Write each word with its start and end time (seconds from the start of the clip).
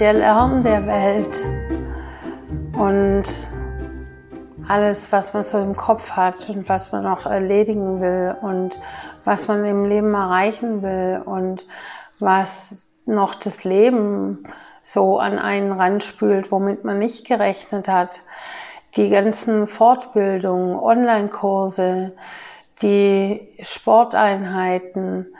Der 0.00 0.12
Lärm 0.14 0.62
der 0.62 0.86
Welt 0.86 1.38
und 2.72 3.24
alles, 4.68 5.12
was 5.12 5.34
man 5.34 5.42
so 5.42 5.58
im 5.58 5.76
Kopf 5.76 6.12
hat 6.12 6.48
und 6.48 6.66
was 6.70 6.92
man 6.92 7.02
noch 7.02 7.26
erledigen 7.26 8.00
will 8.00 8.36
und 8.40 8.80
was 9.26 9.48
man 9.48 9.66
im 9.66 9.84
Leben 9.84 10.14
erreichen 10.14 10.82
will 10.82 11.20
und 11.22 11.66
was 12.20 12.90
noch 13.04 13.34
das 13.34 13.64
Leben 13.64 14.44
so 14.82 15.18
an 15.18 15.38
einen 15.38 15.72
ranspült, 15.72 16.50
womit 16.52 16.84
man 16.84 16.98
nicht 16.98 17.26
gerechnet 17.26 17.88
hat. 17.88 18.22
Die 18.96 19.10
ganzen 19.10 19.66
Fortbildungen, 19.66 20.76
Online-Kurse, 20.78 22.16
die 22.82 23.54
Sporteinheiten, 23.60 25.34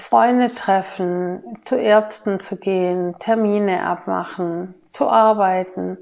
Freunde 0.00 0.48
treffen, 0.48 1.58
zu 1.60 1.76
Ärzten 1.76 2.38
zu 2.38 2.56
gehen, 2.56 3.14
Termine 3.18 3.84
abmachen, 3.84 4.74
zu 4.88 5.08
arbeiten. 5.08 5.98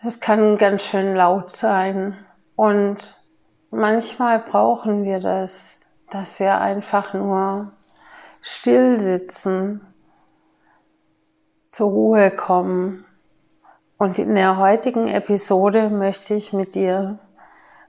Es 0.00 0.20
kann 0.20 0.58
ganz 0.58 0.84
schön 0.84 1.14
laut 1.14 1.50
sein 1.50 2.16
und 2.54 3.16
manchmal 3.70 4.38
brauchen 4.38 5.04
wir 5.04 5.18
das, 5.18 5.80
dass 6.10 6.38
wir 6.38 6.60
einfach 6.60 7.14
nur 7.14 7.72
still 8.40 8.98
sitzen, 8.98 9.80
zur 11.64 11.90
Ruhe 11.90 12.30
kommen. 12.30 13.06
Und 14.02 14.18
in 14.18 14.34
der 14.34 14.56
heutigen 14.56 15.06
Episode 15.06 15.88
möchte 15.88 16.34
ich 16.34 16.52
mit 16.52 16.74
dir 16.74 17.20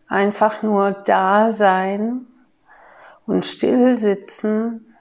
einfach 0.08 0.62
nur 0.62 0.92
da 0.92 1.50
sein 1.50 2.28
und 3.26 3.46
still 3.46 3.98
sitzen 3.98 4.96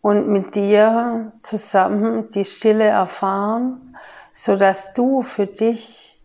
und 0.00 0.28
mit 0.28 0.54
dir 0.54 1.32
zusammen 1.36 2.28
die 2.28 2.44
Stille 2.44 2.84
erfahren, 2.84 3.96
so 4.32 4.54
dass 4.54 4.94
du 4.94 5.22
für 5.22 5.48
dich 5.48 6.24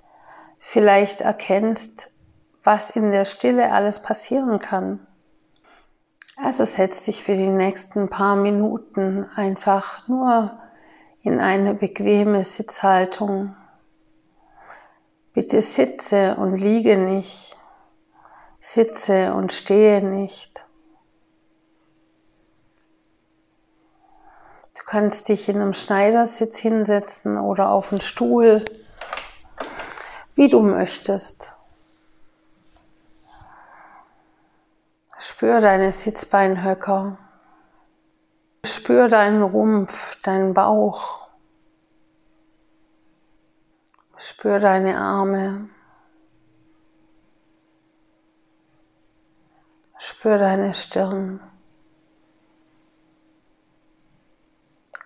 vielleicht 0.60 1.22
erkennst, 1.22 2.12
was 2.64 2.92
in 2.92 3.12
der 3.12 3.26
Stille 3.26 3.72
alles 3.72 4.04
passieren 4.04 4.60
kann. 4.60 5.00
Also 6.36 6.64
setz 6.64 7.06
dich 7.06 7.24
für 7.24 7.34
die 7.34 7.50
nächsten 7.50 8.08
paar 8.08 8.36
Minuten 8.36 9.26
einfach 9.36 10.08
nur 10.08 10.60
in 11.24 11.40
eine 11.40 11.74
bequeme 11.74 12.44
Sitzhaltung. 12.44 13.56
Bitte 15.34 15.62
sitze 15.62 16.36
und 16.36 16.58
liege 16.58 16.98
nicht, 16.98 17.58
sitze 18.60 19.34
und 19.34 19.52
stehe 19.52 20.04
nicht. 20.04 20.68
Du 24.78 24.84
kannst 24.86 25.30
dich 25.30 25.50
in 25.50 25.60
einem 25.60 25.74
Schneidersitz 25.74 26.58
hinsetzen 26.58 27.40
oder 27.40 27.70
auf 27.70 27.92
einen 27.92 28.02
Stuhl, 28.02 28.64
wie 30.36 30.50
du 30.50 30.62
möchtest. 30.62 31.56
Spür 35.18 35.62
deine 35.62 35.92
Sitzbeinhöcker. 35.92 37.18
Spür 38.66 39.08
deinen 39.08 39.42
Rumpf, 39.42 40.22
deinen 40.22 40.54
Bauch. 40.54 41.23
Spür 44.26 44.58
deine 44.58 44.98
Arme. 44.98 45.68
Spür 49.98 50.38
deine 50.38 50.74
Stirn. 50.74 51.42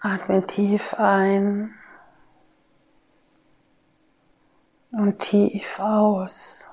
Atme 0.02 0.46
tief 0.46 0.94
ein 1.00 1.74
und 4.92 5.18
tief 5.18 5.80
aus. 5.80 6.70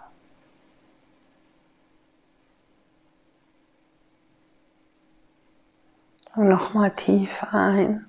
Und 6.35 6.51
nochmal 6.51 6.93
tief 6.93 7.43
ein 7.55 8.07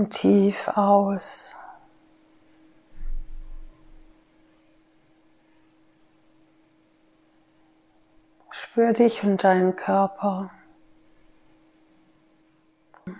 und 0.00 0.10
tief 0.12 0.68
aus. 0.68 1.56
Spür 8.50 8.94
dich 8.94 9.22
und 9.24 9.44
deinen 9.44 9.76
Körper. 9.76 10.50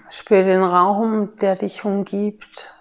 Spür 0.08 0.42
den 0.42 0.62
Raum, 0.62 1.36
der 1.36 1.54
dich 1.56 1.84
umgibt. 1.84 2.74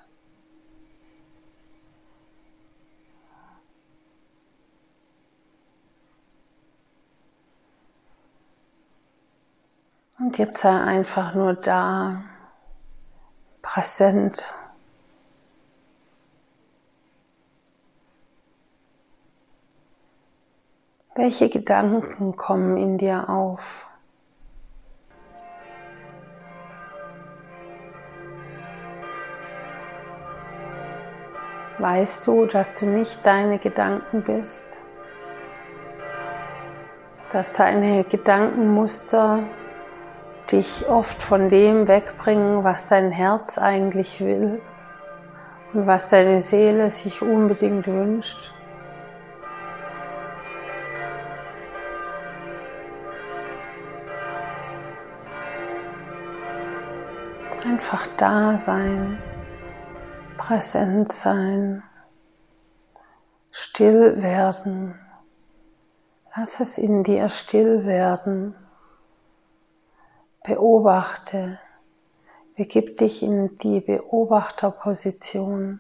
Und 10.20 10.38
jetzt 10.38 10.60
sei 10.60 10.70
einfach 10.70 11.34
nur 11.34 11.54
da, 11.54 12.24
präsent. 13.80 14.54
Welche 21.16 21.50
Gedanken 21.50 22.36
kommen 22.36 22.78
in 22.78 22.98
dir 22.98 23.30
auf? 23.30 23.88
Weißt 31.78 32.28
du, 32.28 32.46
dass 32.46 32.74
du 32.74 32.86
nicht 32.86 33.26
deine 33.26 33.60
Gedanken 33.60 34.24
bist? 34.24 34.82
Dass 37.32 37.54
deine 37.54 38.04
Gedankenmuster 38.04 39.44
dich 40.52 40.88
oft 40.90 41.22
von 41.22 41.50
dem 41.50 41.88
wegbringen, 41.88 42.64
was 42.64 42.88
dein 42.88 43.12
Herz 43.12 43.58
eigentlich 43.58 44.22
will 44.22 44.62
und 45.74 45.86
was 45.86 46.08
deine 46.08 46.42
Seele 46.42 46.90
sich 46.90 47.22
unbedingt 47.22 47.88
wünscht. 47.88 48.54
Einfach 57.68 58.08
da 58.18 58.58
sein, 58.58 59.20
präsent 60.38 61.12
sein, 61.12 61.84
still 63.52 64.22
werden. 64.24 65.00
Lass 66.36 66.60
es 66.60 66.78
in 66.78 67.04
dir 67.04 67.30
still 67.30 67.86
werden. 67.86 68.56
Beobachte, 70.50 71.60
begib 72.56 72.98
dich 72.98 73.22
in 73.22 73.60
die 73.60 73.82
Beobachterposition. 73.82 75.80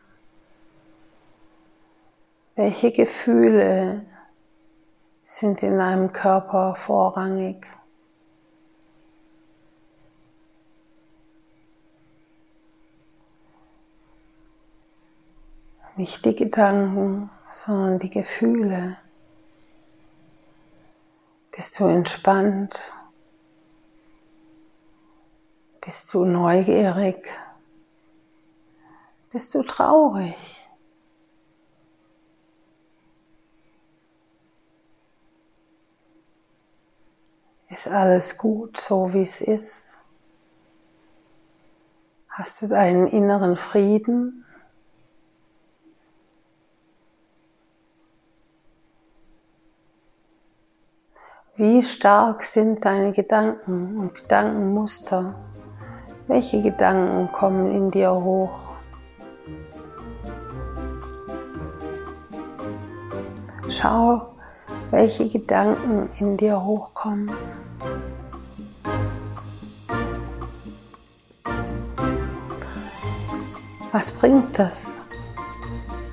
Welche 2.55 2.91
Gefühle 2.91 4.05
sind 5.23 5.63
in 5.63 5.79
deinem 5.79 6.11
Körper 6.11 6.75
vorrangig? 6.75 7.65
Nicht 15.95 16.25
die 16.25 16.35
Gedanken, 16.35 17.31
sondern 17.49 17.97
die 17.97 18.11
Gefühle. 18.11 18.97
Bist 21.49 21.79
du 21.79 21.87
entspannt? 21.87 22.93
Bist 25.89 26.13
du 26.13 26.23
neugierig? 26.23 27.27
Bist 29.31 29.55
du 29.55 29.63
traurig? 29.63 30.69
Ist 37.69 37.87
alles 37.87 38.37
gut, 38.37 38.77
so 38.77 39.15
wie 39.15 39.23
es 39.23 39.41
ist? 39.41 39.97
Hast 42.27 42.61
du 42.61 42.67
deinen 42.67 43.07
inneren 43.07 43.55
Frieden? 43.55 44.45
Wie 51.55 51.81
stark 51.81 52.43
sind 52.43 52.85
deine 52.85 53.11
Gedanken 53.11 53.97
und 53.97 54.13
Gedankenmuster? 54.13 55.48
Welche 56.29 56.61
Gedanken 56.61 57.31
kommen 57.31 57.71
in 57.71 57.89
dir 57.89 58.11
hoch? 58.11 58.69
Schau, 63.67 64.27
welche 64.91 65.27
Gedanken 65.27 66.07
in 66.19 66.37
dir 66.37 66.63
hochkommen. 66.63 67.31
Was 73.91 74.11
bringt 74.11 74.59
das, 74.59 75.01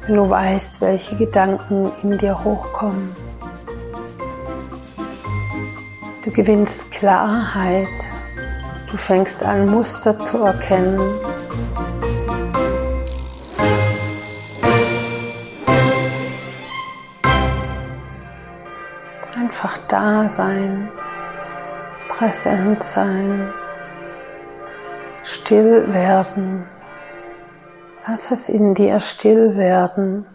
wenn 0.07 0.15
du 0.15 0.31
weißt, 0.31 0.81
welche 0.81 1.17
Gedanken 1.17 1.93
in 2.03 2.17
dir 2.17 2.43
hochkommen? 2.43 3.15
Du 6.25 6.31
gewinnst 6.31 6.91
Klarheit, 6.91 7.87
du 8.97 9.03
fängst 9.03 9.43
an 9.43 9.69
Muster 9.69 10.19
zu 10.25 10.39
erkennen 10.39 11.01
Einfach 19.39 19.79
da 19.89 20.29
sein, 20.29 20.89
präsent 22.09 22.83
sein, 22.83 23.53
still 25.23 25.93
werden. 25.93 26.67
Lass 28.07 28.31
es 28.31 28.49
in 28.49 28.75
dir 28.75 28.99
still 29.01 29.57
werden. 29.57 30.27